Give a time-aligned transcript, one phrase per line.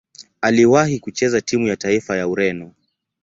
[0.41, 2.71] Aliwahi kucheza timu ya taifa ya Ureno.